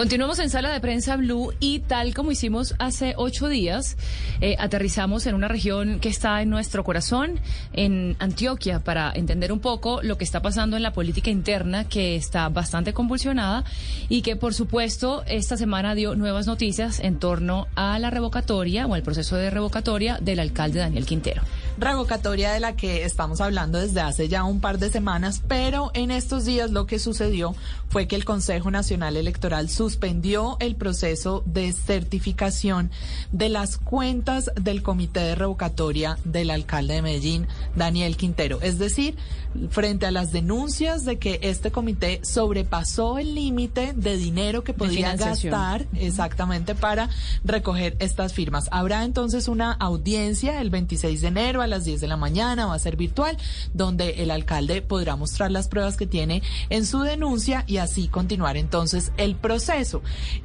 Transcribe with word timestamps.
Continuamos 0.00 0.38
en 0.38 0.48
sala 0.48 0.72
de 0.72 0.80
prensa 0.80 1.14
Blue 1.16 1.52
y 1.60 1.80
tal 1.80 2.14
como 2.14 2.32
hicimos 2.32 2.74
hace 2.78 3.12
ocho 3.18 3.48
días, 3.48 3.98
eh, 4.40 4.56
aterrizamos 4.58 5.26
en 5.26 5.34
una 5.34 5.46
región 5.46 6.00
que 6.00 6.08
está 6.08 6.40
en 6.40 6.48
nuestro 6.48 6.84
corazón, 6.84 7.38
en 7.74 8.16
Antioquia, 8.18 8.80
para 8.80 9.12
entender 9.14 9.52
un 9.52 9.60
poco 9.60 10.00
lo 10.02 10.16
que 10.16 10.24
está 10.24 10.40
pasando 10.40 10.78
en 10.78 10.84
la 10.84 10.94
política 10.94 11.28
interna, 11.30 11.86
que 11.86 12.16
está 12.16 12.48
bastante 12.48 12.94
convulsionada 12.94 13.62
y 14.08 14.22
que, 14.22 14.36
por 14.36 14.54
supuesto, 14.54 15.22
esta 15.26 15.58
semana 15.58 15.94
dio 15.94 16.14
nuevas 16.14 16.46
noticias 16.46 16.98
en 17.00 17.18
torno 17.18 17.66
a 17.74 17.98
la 17.98 18.08
revocatoria 18.08 18.86
o 18.86 18.94
al 18.94 19.02
proceso 19.02 19.36
de 19.36 19.50
revocatoria 19.50 20.16
del 20.18 20.40
alcalde 20.40 20.78
Daniel 20.78 21.04
Quintero. 21.04 21.42
Revocatoria 21.78 22.52
de 22.52 22.60
la 22.60 22.76
que 22.76 23.04
estamos 23.04 23.40
hablando 23.40 23.78
desde 23.78 24.00
hace 24.00 24.28
ya 24.28 24.44
un 24.44 24.60
par 24.60 24.78
de 24.78 24.90
semanas, 24.90 25.42
pero 25.48 25.90
en 25.94 26.10
estos 26.10 26.44
días 26.44 26.70
lo 26.70 26.86
que 26.86 26.98
sucedió 26.98 27.54
fue 27.88 28.06
que 28.06 28.16
el 28.16 28.24
Consejo 28.24 28.70
Nacional 28.70 29.16
Electoral 29.16 29.68
suspendió 29.68 30.56
el 30.60 30.76
proceso 30.76 31.42
de 31.46 31.72
certificación 31.72 32.90
de 33.32 33.48
las 33.48 33.78
cuentas 33.78 34.50
del 34.60 34.82
Comité 34.82 35.20
de 35.20 35.34
Revocatoria 35.34 36.18
del 36.24 36.50
alcalde 36.50 36.94
de 36.94 37.02
Medellín, 37.02 37.46
Daniel 37.74 38.16
Quintero. 38.16 38.60
Es 38.62 38.78
decir, 38.78 39.16
frente 39.70 40.06
a 40.06 40.10
las 40.10 40.32
denuncias 40.32 41.04
de 41.04 41.18
que 41.18 41.40
este 41.42 41.72
comité 41.72 42.20
sobrepasó 42.22 43.18
el 43.18 43.34
límite 43.34 43.92
de 43.94 44.16
dinero 44.16 44.62
que 44.62 44.72
podía 44.72 45.16
gastar 45.16 45.86
exactamente 45.94 46.74
para 46.74 47.10
recoger 47.44 47.96
estas 47.98 48.32
firmas. 48.32 48.68
Habrá 48.70 49.04
entonces 49.04 49.48
una 49.48 49.72
audiencia 49.72 50.60
el 50.60 50.70
26 50.70 51.20
de 51.22 51.28
enero 51.28 51.62
a 51.62 51.66
las 51.70 51.84
10 51.84 52.00
de 52.00 52.08
la 52.08 52.16
mañana, 52.16 52.66
va 52.66 52.74
a 52.74 52.78
ser 52.78 52.96
virtual, 52.96 53.36
donde 53.72 54.22
el 54.22 54.30
alcalde 54.30 54.82
podrá 54.82 55.16
mostrar 55.16 55.50
las 55.50 55.68
pruebas 55.68 55.96
que 55.96 56.06
tiene 56.06 56.42
en 56.68 56.84
su 56.84 57.00
denuncia 57.00 57.64
y 57.66 57.78
así 57.78 58.08
continuar 58.08 58.56
entonces 58.56 59.12
el 59.16 59.36
proceso. 59.36 60.02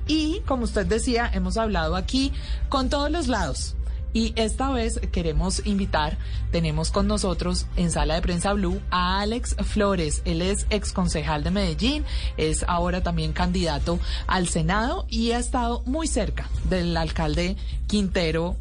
Y 0.08 0.42
como 0.46 0.64
usted 0.64 0.86
decía, 0.86 1.30
hemos 1.34 1.58
hablado 1.58 1.96
aquí 1.96 2.32
con 2.70 2.90
todos 2.90 3.12
los 3.12 3.28
lados. 3.28 3.76
Y 4.16 4.32
esta 4.38 4.72
vez 4.72 5.02
queremos 5.12 5.62
invitar, 5.66 6.18
tenemos 6.50 6.90
con 6.90 7.06
nosotros 7.06 7.66
en 7.76 7.92
Sala 7.92 8.16
de 8.16 8.22
Prensa 8.22 8.54
Blue 8.54 8.80
a 8.90 9.20
Alex 9.20 9.58
Flores. 9.66 10.22
Él 10.24 10.42
es 10.42 10.68
ex 10.70 10.94
concejal 10.94 11.44
de 11.44 11.52
Medellín, 11.52 12.06
es 12.38 12.64
ahora 12.66 13.04
también 13.04 13.34
candidato 13.34 14.00
al 14.26 14.48
Senado 14.48 15.06
y 15.10 15.32
ha 15.32 15.38
estado 15.38 15.84
muy 15.86 16.08
cerca 16.08 16.50
del 16.70 16.96
alcalde 16.96 17.58
Quintero 17.88 18.56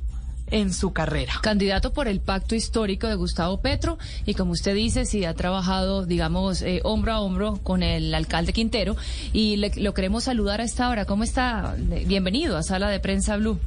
en 0.51 0.73
su 0.73 0.93
carrera. 0.93 1.35
Candidato 1.43 1.93
por 1.93 2.09
el 2.09 2.21
pacto 2.21 2.55
histórico 2.55 3.07
de 3.07 3.15
Gustavo 3.15 3.61
Petro 3.61 3.99
y 4.27 4.35
como 4.35 4.53
usted 4.53 4.75
dice, 4.75 5.05
sí 5.05 5.25
ha 5.25 5.35
trabajado, 5.35 6.07
digamos, 6.07 6.63
eh, 6.63 6.81
hombro 6.85 7.13
a 7.13 7.21
hombro 7.21 7.59
con 7.63 7.83
el 7.83 8.15
alcalde 8.15 8.53
Quintero 8.53 8.97
y 9.33 9.57
le, 9.57 9.73
lo 9.77 9.95
queremos 9.95 10.25
saludar 10.25 10.61
a 10.61 10.65
esta 10.65 10.89
hora. 10.89 11.05
¿Cómo 11.05 11.25
está? 11.25 11.75
Bienvenido 12.07 12.57
a 12.57 12.63
Sala 12.63 12.89
de 12.89 13.01
Prensa 13.01 13.37
Blue. 13.37 13.59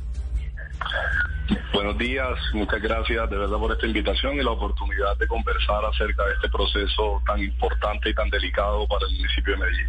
Buenos 1.77 1.99
días, 1.99 2.39
muchas 2.55 2.81
gracias 2.81 3.29
de 3.29 3.37
verdad 3.37 3.59
por 3.59 3.71
esta 3.71 3.85
invitación 3.85 4.33
y 4.33 4.41
la 4.41 4.49
oportunidad 4.49 5.15
de 5.19 5.27
conversar 5.27 5.85
acerca 5.85 6.25
de 6.25 6.33
este 6.33 6.49
proceso 6.49 7.21
tan 7.27 7.39
importante 7.39 8.09
y 8.09 8.15
tan 8.15 8.31
delicado 8.31 8.87
para 8.87 9.05
el 9.05 9.15
municipio 9.15 9.53
de 9.53 9.59
Medellín. 9.59 9.85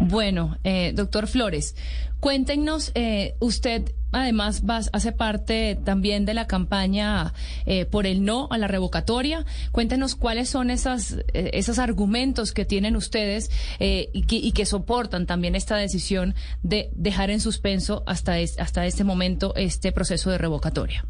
Bueno, 0.00 0.58
eh, 0.64 0.90
doctor 0.96 1.28
Flores, 1.28 1.76
cuéntenos, 2.18 2.90
eh, 2.96 3.36
usted 3.38 3.84
además 4.10 4.64
va, 4.68 4.80
hace 4.92 5.12
parte 5.12 5.78
también 5.84 6.24
de 6.24 6.34
la 6.34 6.48
campaña 6.48 7.32
eh, 7.66 7.84
por 7.84 8.06
el 8.06 8.24
no 8.24 8.48
a 8.50 8.58
la 8.58 8.66
revocatoria. 8.66 9.46
Cuéntenos 9.70 10.16
cuáles 10.16 10.48
son 10.48 10.70
esas, 10.70 11.18
eh, 11.34 11.50
esos 11.52 11.78
argumentos 11.78 12.50
que 12.50 12.64
tienen 12.64 12.96
ustedes 12.96 13.52
eh, 13.78 14.10
y, 14.12 14.22
que, 14.22 14.34
y, 14.34 14.50
que, 14.50 14.66
soportan 14.66 15.26
también 15.26 15.54
esta 15.54 15.76
decisión 15.76 16.34
de 16.64 16.90
dejar 16.96 17.30
en 17.30 17.40
suspenso 17.40 18.02
hasta, 18.06 18.34
hasta 18.34 18.86
este 18.86 19.04
momento 19.04 19.54
este 19.54 19.92
proceso 19.92 20.30
de 20.30 20.38
revocatoria. 20.38 21.04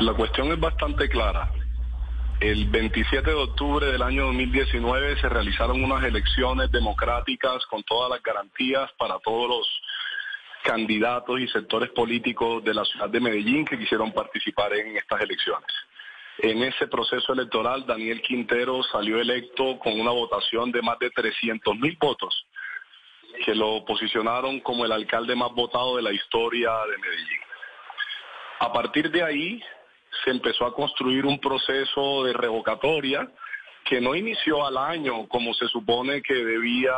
La 0.00 0.12
cuestión 0.14 0.50
es 0.52 0.58
bastante 0.58 1.08
clara. 1.08 1.50
El 2.40 2.66
27 2.66 3.30
de 3.30 3.36
octubre 3.36 3.86
del 3.86 4.02
año 4.02 4.26
2019 4.26 5.20
se 5.20 5.28
realizaron 5.28 5.82
unas 5.82 6.02
elecciones 6.02 6.70
democráticas 6.72 7.64
con 7.66 7.82
todas 7.84 8.10
las 8.10 8.22
garantías 8.22 8.90
para 8.98 9.18
todos 9.20 9.48
los 9.48 9.82
candidatos 10.64 11.40
y 11.40 11.48
sectores 11.48 11.90
políticos 11.90 12.64
de 12.64 12.74
la 12.74 12.84
ciudad 12.84 13.08
de 13.08 13.20
Medellín 13.20 13.64
que 13.64 13.78
quisieron 13.78 14.12
participar 14.12 14.72
en 14.74 14.96
estas 14.96 15.20
elecciones. 15.20 15.70
En 16.38 16.62
ese 16.64 16.88
proceso 16.88 17.32
electoral, 17.32 17.86
Daniel 17.86 18.20
Quintero 18.22 18.82
salió 18.82 19.20
electo 19.20 19.78
con 19.78 20.00
una 20.00 20.10
votación 20.10 20.72
de 20.72 20.82
más 20.82 20.98
de 20.98 21.10
300 21.10 21.76
mil 21.76 21.96
votos, 22.00 22.46
que 23.44 23.54
lo 23.54 23.84
posicionaron 23.84 24.60
como 24.60 24.84
el 24.84 24.92
alcalde 24.92 25.36
más 25.36 25.52
votado 25.52 25.96
de 25.96 26.02
la 26.02 26.12
historia 26.12 26.70
de 26.90 26.98
Medellín. 26.98 27.40
A 28.60 28.72
partir 28.72 29.10
de 29.10 29.22
ahí, 29.22 29.62
se 30.24 30.30
empezó 30.30 30.66
a 30.66 30.74
construir 30.74 31.26
un 31.26 31.38
proceso 31.38 32.24
de 32.24 32.32
revocatoria 32.32 33.28
que 33.84 34.00
no 34.00 34.14
inició 34.14 34.66
al 34.66 34.78
año 34.78 35.28
como 35.28 35.52
se 35.52 35.66
supone 35.68 36.22
que 36.22 36.34
debía 36.34 36.94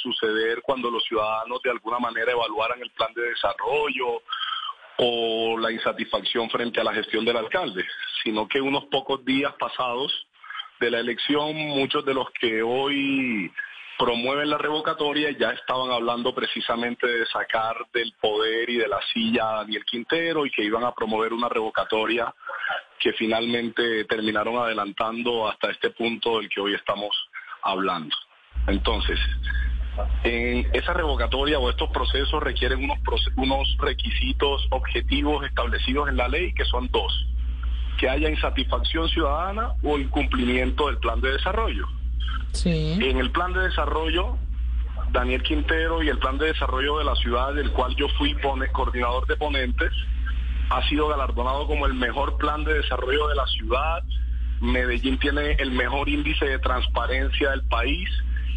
suceder 0.00 0.62
cuando 0.62 0.90
los 0.90 1.02
ciudadanos 1.04 1.60
de 1.62 1.70
alguna 1.70 1.98
manera 1.98 2.32
evaluaran 2.32 2.80
el 2.80 2.90
plan 2.92 3.12
de 3.14 3.22
desarrollo 3.22 4.22
o 4.98 5.58
la 5.58 5.72
insatisfacción 5.72 6.48
frente 6.50 6.80
a 6.80 6.84
la 6.84 6.94
gestión 6.94 7.24
del 7.24 7.36
alcalde, 7.36 7.84
sino 8.22 8.46
que 8.46 8.60
unos 8.60 8.84
pocos 8.86 9.24
días 9.24 9.52
pasados 9.58 10.12
de 10.78 10.90
la 10.90 11.00
elección, 11.00 11.54
muchos 11.54 12.04
de 12.04 12.14
los 12.14 12.30
que 12.40 12.62
hoy 12.62 13.52
promueven 13.98 14.48
la 14.48 14.58
revocatoria 14.58 15.30
ya 15.32 15.50
estaban 15.50 15.90
hablando 15.90 16.32
precisamente 16.32 17.06
de 17.06 17.26
sacar 17.26 17.76
del 17.92 18.12
poder 18.20 18.70
y 18.70 18.76
de 18.76 18.86
la 18.86 19.00
silla 19.12 19.50
a 19.50 19.56
Daniel 19.56 19.84
Quintero 19.84 20.46
y 20.46 20.50
que 20.50 20.64
iban 20.64 20.84
a 20.84 20.92
promover 20.92 21.32
una 21.32 21.48
revocatoria 21.48 22.32
que 23.00 23.12
finalmente 23.14 24.04
terminaron 24.04 24.56
adelantando 24.56 25.48
hasta 25.48 25.70
este 25.70 25.90
punto 25.90 26.38
del 26.38 26.48
que 26.48 26.60
hoy 26.60 26.74
estamos 26.74 27.10
hablando. 27.62 28.14
Entonces, 28.68 29.18
en 30.22 30.68
esa 30.72 30.92
revocatoria 30.92 31.58
o 31.58 31.68
estos 31.68 31.90
procesos 31.90 32.40
requieren 32.40 32.84
unos, 32.84 32.98
unos 33.36 33.76
requisitos 33.78 34.66
objetivos 34.70 35.44
establecidos 35.44 36.08
en 36.08 36.16
la 36.16 36.28
ley 36.28 36.54
que 36.54 36.64
son 36.64 36.88
dos, 36.92 37.26
que 37.98 38.08
haya 38.08 38.30
insatisfacción 38.30 39.08
ciudadana 39.08 39.74
o 39.82 39.98
incumplimiento 39.98 40.86
del 40.86 40.98
plan 40.98 41.20
de 41.20 41.32
desarrollo. 41.32 41.88
En 42.64 43.18
el 43.18 43.30
plan 43.30 43.52
de 43.52 43.60
desarrollo, 43.60 44.36
Daniel 45.12 45.42
Quintero 45.42 46.02
y 46.02 46.08
el 46.08 46.18
plan 46.18 46.38
de 46.38 46.46
desarrollo 46.46 46.98
de 46.98 47.04
la 47.04 47.14
ciudad, 47.16 47.54
del 47.54 47.70
cual 47.72 47.94
yo 47.96 48.08
fui 48.18 48.34
coordinador 48.72 49.26
de 49.26 49.36
ponentes, 49.36 49.92
ha 50.70 50.86
sido 50.88 51.08
galardonado 51.08 51.66
como 51.66 51.86
el 51.86 51.94
mejor 51.94 52.36
plan 52.36 52.64
de 52.64 52.74
desarrollo 52.74 53.28
de 53.28 53.34
la 53.34 53.46
ciudad. 53.46 54.02
Medellín 54.60 55.18
tiene 55.18 55.52
el 55.52 55.70
mejor 55.70 56.08
índice 56.08 56.44
de 56.44 56.58
transparencia 56.58 57.50
del 57.50 57.62
país 57.64 58.08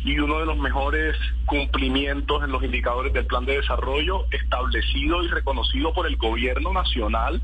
y 0.03 0.17
uno 0.19 0.39
de 0.39 0.45
los 0.45 0.57
mejores 0.57 1.15
cumplimientos 1.45 2.43
en 2.43 2.51
los 2.51 2.63
indicadores 2.63 3.13
del 3.13 3.25
plan 3.25 3.45
de 3.45 3.57
desarrollo 3.57 4.25
establecido 4.31 5.23
y 5.23 5.27
reconocido 5.27 5.93
por 5.93 6.07
el 6.07 6.15
gobierno 6.17 6.73
nacional 6.73 7.41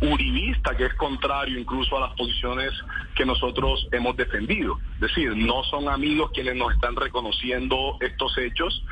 uribista, 0.00 0.76
que 0.76 0.86
es 0.86 0.94
contrario 0.94 1.58
incluso 1.58 1.96
a 1.96 2.08
las 2.08 2.16
posiciones 2.16 2.72
que 3.14 3.26
nosotros 3.26 3.86
hemos 3.92 4.16
defendido. 4.16 4.78
Es 4.94 5.00
decir, 5.00 5.36
no 5.36 5.62
son 5.64 5.88
amigos 5.88 6.30
quienes 6.32 6.56
nos 6.56 6.72
están 6.72 6.96
reconociendo 6.96 7.98
estos 8.00 8.36
hechos, 8.38 8.82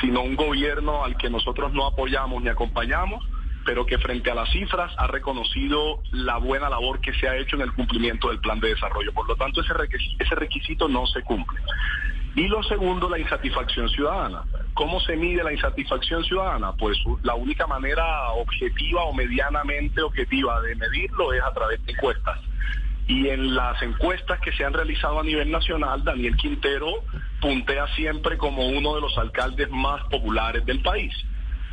sino 0.00 0.22
un 0.22 0.36
gobierno 0.36 1.04
al 1.04 1.16
que 1.16 1.30
nosotros 1.30 1.72
no 1.72 1.86
apoyamos 1.86 2.42
ni 2.42 2.48
acompañamos 2.48 3.24
pero 3.68 3.84
que 3.84 3.98
frente 3.98 4.30
a 4.30 4.34
las 4.34 4.50
cifras 4.50 4.90
ha 4.96 5.08
reconocido 5.08 6.00
la 6.10 6.38
buena 6.38 6.70
labor 6.70 7.02
que 7.02 7.12
se 7.12 7.28
ha 7.28 7.36
hecho 7.36 7.56
en 7.56 7.60
el 7.60 7.72
cumplimiento 7.74 8.30
del 8.30 8.40
plan 8.40 8.58
de 8.60 8.68
desarrollo. 8.68 9.12
Por 9.12 9.28
lo 9.28 9.36
tanto, 9.36 9.60
ese 9.60 10.34
requisito, 10.34 10.88
no 10.88 11.06
se 11.06 11.20
cumple. 11.20 11.60
Y 12.38 12.46
lo 12.46 12.62
segundo, 12.62 13.08
la 13.10 13.18
insatisfacción 13.18 13.88
ciudadana. 13.88 14.44
¿Cómo 14.72 15.00
se 15.00 15.16
mide 15.16 15.42
la 15.42 15.52
insatisfacción 15.52 16.22
ciudadana? 16.22 16.70
Pues 16.70 16.96
la 17.24 17.34
única 17.34 17.66
manera 17.66 18.30
objetiva 18.30 19.02
o 19.02 19.12
medianamente 19.12 20.00
objetiva 20.00 20.60
de 20.60 20.76
medirlo 20.76 21.32
es 21.32 21.42
a 21.42 21.52
través 21.52 21.84
de 21.84 21.90
encuestas. 21.94 22.38
Y 23.08 23.28
en 23.28 23.56
las 23.56 23.82
encuestas 23.82 24.38
que 24.38 24.52
se 24.52 24.64
han 24.64 24.72
realizado 24.72 25.18
a 25.18 25.24
nivel 25.24 25.50
nacional, 25.50 26.04
Daniel 26.04 26.36
Quintero 26.36 27.02
puntea 27.40 27.88
siempre 27.96 28.38
como 28.38 28.68
uno 28.68 28.94
de 28.94 29.00
los 29.00 29.18
alcaldes 29.18 29.68
más 29.72 30.04
populares 30.04 30.64
del 30.64 30.80
país. 30.80 31.12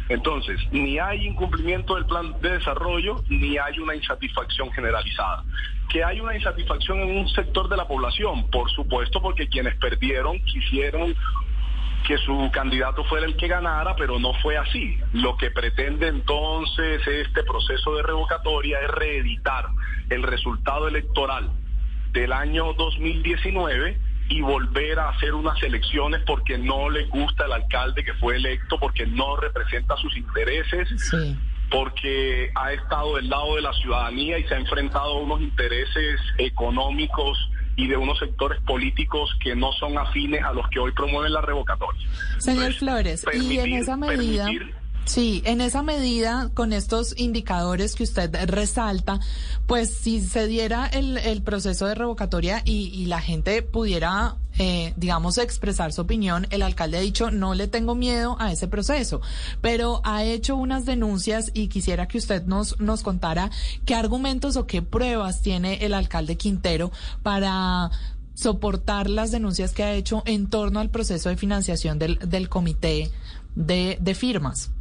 Entonces, 0.09 0.59
ni 0.71 0.99
hay 0.99 1.25
incumplimiento 1.25 1.95
del 1.95 2.05
plan 2.05 2.39
de 2.41 2.57
desarrollo, 2.57 3.23
ni 3.27 3.57
hay 3.57 3.79
una 3.79 3.95
insatisfacción 3.95 4.71
generalizada. 4.71 5.43
Que 5.89 6.03
hay 6.03 6.19
una 6.19 6.35
insatisfacción 6.35 6.99
en 6.99 7.17
un 7.17 7.29
sector 7.29 7.67
de 7.69 7.77
la 7.77 7.87
población, 7.87 8.49
por 8.51 8.69
supuesto, 8.71 9.21
porque 9.21 9.47
quienes 9.47 9.75
perdieron 9.77 10.39
quisieron 10.39 11.15
que 12.05 12.17
su 12.19 12.51
candidato 12.53 13.03
fuera 13.05 13.25
el 13.25 13.35
que 13.35 13.47
ganara, 13.47 13.95
pero 13.95 14.19
no 14.19 14.33
fue 14.35 14.57
así. 14.57 14.97
Lo 15.13 15.37
que 15.37 15.49
pretende 15.49 16.07
entonces 16.07 17.01
este 17.07 17.43
proceso 17.43 17.95
de 17.95 18.03
revocatoria 18.03 18.79
es 18.81 18.91
reeditar 18.91 19.65
el 20.09 20.21
resultado 20.21 20.87
electoral 20.87 21.49
del 22.11 22.31
año 22.31 22.73
2019 22.73 23.99
y 24.29 24.41
volver 24.41 24.99
a 24.99 25.09
hacer 25.09 25.33
unas 25.33 25.61
elecciones 25.61 26.21
porque 26.25 26.57
no 26.57 26.89
le 26.89 27.05
gusta 27.05 27.45
el 27.45 27.53
alcalde 27.53 28.03
que 28.03 28.13
fue 28.15 28.37
electo, 28.37 28.79
porque 28.79 29.05
no 29.05 29.35
representa 29.35 29.95
sus 29.97 30.15
intereses. 30.17 30.89
porque 31.71 32.51
ha 32.53 32.73
estado 32.73 33.15
del 33.15 33.27
lado 33.27 33.55
de 33.55 33.61
la 33.63 33.73
ciudadanía 33.73 34.37
y 34.37 34.43
se 34.43 34.53
ha 34.53 34.59
enfrentado 34.59 35.17
a 35.17 35.21
unos 35.21 35.41
intereses 35.41 36.21
económicos 36.37 37.37
y 37.75 37.87
de 37.87 37.97
unos 37.97 38.19
sectores 38.19 38.61
políticos 38.61 39.29
que 39.41 39.55
no 39.55 39.71
son 39.73 39.97
afines 39.97 40.43
a 40.43 40.53
los 40.53 40.67
que 40.69 40.79
hoy 40.79 40.91
promueven 40.91 41.33
la 41.33 41.41
revocatoria. 41.41 42.07
Señor 42.37 42.73
Flores, 42.73 43.25
y 43.33 43.57
en 43.57 43.73
esa 43.73 43.97
medida... 43.97 44.47
Sí, 45.05 45.43
en 45.45 45.61
esa 45.61 45.83
medida, 45.83 46.49
con 46.55 46.73
estos 46.73 47.13
indicadores 47.15 47.93
que 47.93 48.03
usted 48.03 48.35
resalta, 48.47 49.19
pues 49.67 49.93
si 49.93 50.19
se 50.19 50.47
diera 50.47 50.87
el, 50.87 51.43
proceso 51.43 51.85
de 51.85 51.93
revocatoria 51.93 52.63
y, 52.65 53.05
la 53.05 53.21
gente 53.21 53.61
pudiera, 53.61 54.35
eh, 54.57 54.93
digamos, 54.97 55.37
expresar 55.37 55.93
su 55.93 56.01
opinión, 56.01 56.47
el 56.49 56.63
alcalde 56.63 56.97
ha 56.97 57.01
dicho, 57.01 57.29
no 57.29 57.53
le 57.53 57.67
tengo 57.67 57.93
miedo 57.93 58.35
a 58.39 58.51
ese 58.51 58.67
proceso, 58.67 59.21
pero 59.61 60.01
ha 60.03 60.23
hecho 60.23 60.55
unas 60.55 60.85
denuncias 60.85 61.51
y 61.53 61.67
quisiera 61.67 62.07
que 62.07 62.17
usted 62.17 62.43
nos, 62.45 62.79
nos 62.79 63.03
contara 63.03 63.51
qué 63.85 63.93
argumentos 63.93 64.57
o 64.57 64.65
qué 64.65 64.81
pruebas 64.81 65.41
tiene 65.41 65.85
el 65.85 65.93
alcalde 65.93 66.35
Quintero 66.35 66.91
para 67.21 67.91
soportar 68.33 69.07
las 69.07 69.29
denuncias 69.29 69.71
que 69.71 69.83
ha 69.83 69.93
hecho 69.93 70.23
en 70.25 70.49
torno 70.49 70.79
al 70.79 70.89
proceso 70.89 71.29
de 71.29 71.37
financiación 71.37 71.99
del, 71.99 72.17
del 72.17 72.49
comité 72.49 73.11
de 73.55 74.15
firmas. 74.15 74.71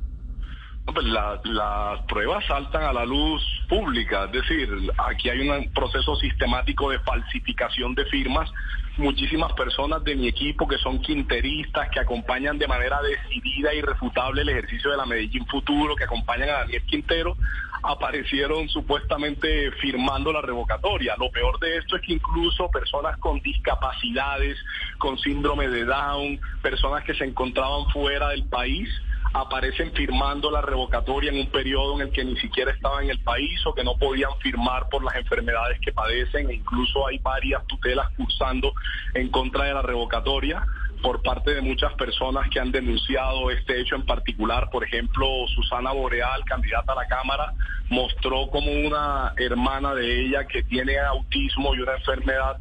Pues 0.86 1.06
las 1.06 2.02
pruebas 2.02 2.44
saltan 2.44 2.82
a 2.82 2.92
la 2.92 3.06
luz 3.06 3.42
pública, 3.68 4.24
es 4.24 4.32
decir, 4.32 4.68
aquí 4.98 5.30
hay 5.30 5.48
un 5.48 5.72
proceso 5.72 6.14
sistemático 6.16 6.90
de 6.90 6.98
falsificación 7.00 7.94
de 7.94 8.04
firmas. 8.04 8.50
Muchísimas 8.98 9.54
personas 9.54 10.04
de 10.04 10.14
mi 10.14 10.28
equipo 10.28 10.68
que 10.68 10.76
son 10.76 11.00
quinteristas, 11.00 11.88
que 11.88 12.00
acompañan 12.00 12.58
de 12.58 12.68
manera 12.68 13.00
decidida 13.02 13.72
y 13.74 13.78
irrefutable 13.78 14.42
el 14.42 14.50
ejercicio 14.50 14.90
de 14.90 14.98
la 14.98 15.06
Medellín 15.06 15.46
Futuro, 15.46 15.96
que 15.96 16.04
acompañan 16.04 16.50
a 16.50 16.58
Daniel 16.60 16.84
Quintero, 16.84 17.36
aparecieron 17.82 18.68
supuestamente 18.68 19.72
firmando 19.80 20.32
la 20.32 20.42
revocatoria. 20.42 21.16
Lo 21.18 21.30
peor 21.30 21.58
de 21.60 21.78
esto 21.78 21.96
es 21.96 22.02
que 22.02 22.12
incluso 22.12 22.70
personas 22.70 23.16
con 23.18 23.40
discapacidades, 23.40 24.58
con 24.98 25.18
síndrome 25.18 25.66
de 25.68 25.86
Down, 25.86 26.38
personas 26.62 27.02
que 27.04 27.14
se 27.14 27.24
encontraban 27.24 27.88
fuera 27.90 28.28
del 28.28 28.44
país, 28.44 28.88
aparecen 29.34 29.92
firmando 29.92 30.48
la 30.48 30.60
revocatoria 30.60 31.30
en 31.32 31.40
un 31.40 31.50
periodo 31.50 31.96
en 31.96 32.06
el 32.06 32.12
que 32.12 32.24
ni 32.24 32.36
siquiera 32.36 32.70
estaban 32.70 33.04
en 33.04 33.10
el 33.10 33.18
país 33.18 33.60
o 33.66 33.74
que 33.74 33.82
no 33.82 33.96
podían 33.96 34.30
firmar 34.38 34.88
por 34.88 35.02
las 35.02 35.16
enfermedades 35.16 35.80
que 35.80 35.92
padecen 35.92 36.48
e 36.48 36.54
incluso 36.54 37.06
hay 37.08 37.18
varias 37.18 37.66
tutelas 37.66 38.08
cursando 38.16 38.72
en 39.12 39.28
contra 39.30 39.64
de 39.64 39.74
la 39.74 39.82
revocatoria 39.82 40.64
por 41.02 41.20
parte 41.20 41.52
de 41.52 41.60
muchas 41.60 41.92
personas 41.94 42.48
que 42.48 42.60
han 42.60 42.70
denunciado 42.70 43.50
este 43.50 43.80
hecho 43.80 43.96
en 43.96 44.06
particular. 44.06 44.70
Por 44.70 44.84
ejemplo, 44.84 45.26
Susana 45.48 45.92
Boreal, 45.92 46.44
candidata 46.44 46.92
a 46.92 46.96
la 46.96 47.06
Cámara, 47.08 47.52
mostró 47.90 48.48
como 48.50 48.70
una 48.70 49.34
hermana 49.36 49.94
de 49.94 50.26
ella 50.26 50.46
que 50.46 50.62
tiene 50.62 50.96
autismo 50.98 51.74
y 51.74 51.80
una 51.80 51.96
enfermedad 51.96 52.56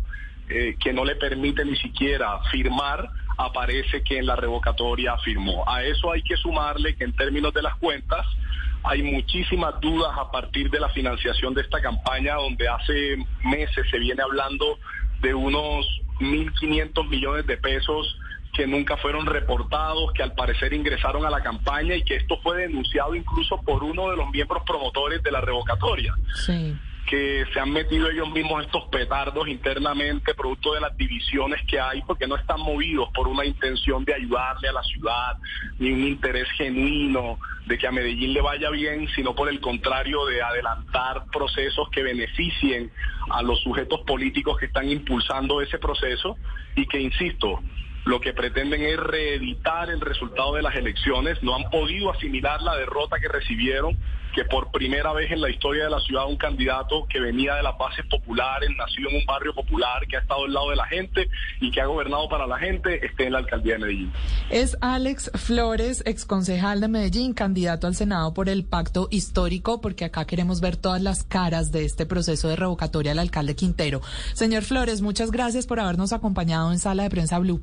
eh, 0.49 0.75
que 0.83 0.91
no 0.91 1.05
le 1.05 1.15
permite 1.15 1.63
ni 1.63 1.77
siquiera 1.77 2.39
firmar 2.51 3.09
aparece 3.37 4.03
que 4.03 4.17
en 4.17 4.25
la 4.25 4.35
revocatoria 4.35 5.17
firmó. 5.19 5.67
A 5.69 5.83
eso 5.83 6.11
hay 6.11 6.21
que 6.23 6.37
sumarle 6.37 6.95
que 6.95 7.03
en 7.03 7.15
términos 7.15 7.53
de 7.53 7.61
las 7.61 7.75
cuentas 7.75 8.25
hay 8.83 9.01
muchísimas 9.01 9.79
dudas 9.79 10.11
a 10.17 10.29
partir 10.29 10.69
de 10.69 10.79
la 10.79 10.89
financiación 10.89 11.53
de 11.53 11.61
esta 11.61 11.81
campaña, 11.81 12.35
donde 12.35 12.67
hace 12.67 13.17
meses 13.43 13.85
se 13.89 13.97
viene 13.97 14.21
hablando 14.21 14.77
de 15.21 15.33
unos 15.33 15.85
1.500 16.19 17.07
millones 17.07 17.47
de 17.47 17.57
pesos 17.57 18.17
que 18.53 18.67
nunca 18.67 18.97
fueron 18.97 19.25
reportados, 19.25 20.11
que 20.13 20.21
al 20.21 20.33
parecer 20.33 20.73
ingresaron 20.73 21.25
a 21.25 21.29
la 21.29 21.41
campaña 21.41 21.95
y 21.95 22.03
que 22.03 22.17
esto 22.17 22.39
fue 22.43 22.57
denunciado 22.57 23.15
incluso 23.15 23.59
por 23.61 23.83
uno 23.83 24.09
de 24.11 24.17
los 24.17 24.29
miembros 24.29 24.63
promotores 24.63 25.23
de 25.23 25.31
la 25.31 25.41
revocatoria. 25.41 26.13
Sí 26.45 26.77
que 27.05 27.45
se 27.53 27.59
han 27.59 27.71
metido 27.71 28.09
ellos 28.09 28.29
mismos 28.31 28.65
estos 28.65 28.85
petardos 28.85 29.47
internamente, 29.47 30.33
producto 30.33 30.73
de 30.73 30.81
las 30.81 30.95
divisiones 30.97 31.61
que 31.67 31.79
hay, 31.79 32.01
porque 32.03 32.27
no 32.27 32.35
están 32.35 32.61
movidos 32.61 33.09
por 33.13 33.27
una 33.27 33.45
intención 33.45 34.05
de 34.05 34.13
ayudarle 34.13 34.69
a 34.69 34.73
la 34.73 34.83
ciudad, 34.83 35.37
ni 35.79 35.91
un 35.91 36.03
interés 36.03 36.49
genuino 36.51 37.39
de 37.65 37.77
que 37.77 37.87
a 37.87 37.91
Medellín 37.91 38.33
le 38.33 38.41
vaya 38.41 38.69
bien, 38.69 39.07
sino 39.15 39.35
por 39.35 39.49
el 39.49 39.59
contrario 39.59 40.25
de 40.25 40.41
adelantar 40.41 41.25
procesos 41.31 41.89
que 41.89 42.03
beneficien 42.03 42.91
a 43.29 43.41
los 43.41 43.61
sujetos 43.61 44.01
políticos 44.01 44.57
que 44.57 44.67
están 44.67 44.89
impulsando 44.89 45.61
ese 45.61 45.77
proceso 45.77 46.37
y 46.75 46.85
que, 46.87 46.99
insisto, 46.99 47.61
lo 48.05 48.19
que 48.19 48.33
pretenden 48.33 48.81
es 48.81 48.97
reeditar 48.97 49.89
el 49.89 50.01
resultado 50.01 50.55
de 50.55 50.61
las 50.61 50.75
elecciones, 50.75 51.41
no 51.41 51.55
han 51.55 51.69
podido 51.69 52.11
asimilar 52.11 52.61
la 52.61 52.75
derrota 52.75 53.19
que 53.19 53.27
recibieron, 53.27 53.97
que 54.33 54.43
por 54.45 54.71
primera 54.71 55.13
vez 55.13 55.31
en 55.31 55.41
la 55.41 55.49
historia 55.49 55.85
de 55.85 55.91
la 55.91 55.99
ciudad 55.99 56.27
un 56.27 56.37
candidato 56.37 57.05
que 57.07 57.19
venía 57.19 57.55
de 57.55 57.63
las 57.63 57.77
bases 57.77 58.05
populares, 58.07 58.69
nacido 58.75 59.09
en 59.09 59.17
un 59.17 59.25
barrio 59.25 59.53
popular, 59.53 60.05
que 60.07 60.17
ha 60.17 60.19
estado 60.19 60.45
al 60.45 60.53
lado 60.53 60.71
de 60.71 60.75
la 60.75 60.85
gente 60.87 61.29
y 61.61 61.71
que 61.71 61.79
ha 61.79 61.85
gobernado 61.85 62.27
para 62.27 62.47
la 62.47 62.57
gente, 62.57 63.05
esté 63.05 63.27
en 63.27 63.33
la 63.33 63.39
alcaldía 63.39 63.73
de 63.73 63.79
Medellín. 63.79 64.11
Es 64.49 64.75
Alex 64.81 65.31
Flores, 65.35 66.03
exconcejal 66.05 66.81
de 66.81 66.87
Medellín, 66.87 67.33
candidato 67.33 67.87
al 67.87 67.95
Senado 67.95 68.33
por 68.33 68.49
el 68.49 68.65
pacto 68.65 69.07
histórico, 69.11 69.81
porque 69.81 70.05
acá 70.05 70.25
queremos 70.25 70.61
ver 70.61 70.77
todas 70.77 71.01
las 71.01 71.23
caras 71.23 71.71
de 71.71 71.85
este 71.85 72.05
proceso 72.05 72.49
de 72.49 72.55
revocatoria 72.55 73.11
al 73.11 73.19
alcalde 73.19 73.55
Quintero. 73.55 74.01
Señor 74.33 74.63
Flores, 74.63 75.01
muchas 75.01 75.31
gracias 75.31 75.67
por 75.67 75.79
habernos 75.79 76.11
acompañado 76.11 76.71
en 76.71 76.79
Sala 76.79 77.03
de 77.03 77.09
Prensa 77.09 77.37
Blue. 77.37 77.61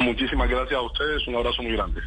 Muchísimas 0.00 0.48
gracias 0.48 0.78
a 0.78 0.82
ustedes, 0.82 1.26
un 1.26 1.36
abrazo 1.36 1.62
muy 1.62 1.72
grande. 1.72 2.00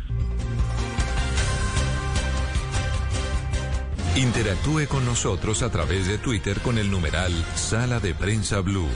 Interactúe 4.16 4.88
con 4.88 5.06
nosotros 5.06 5.64
a 5.64 5.72
través 5.72 6.08
de 6.08 6.18
Twitter 6.18 6.60
con 6.60 6.78
el 6.78 6.92
numeral 6.92 7.32
Sala 7.56 8.00
de 8.00 8.14
Prensa 8.14 8.60
Blue. 8.60 8.90